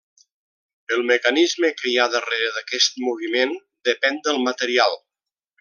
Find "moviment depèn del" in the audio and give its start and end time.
3.09-4.45